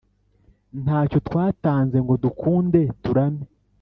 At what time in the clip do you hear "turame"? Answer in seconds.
3.03-3.43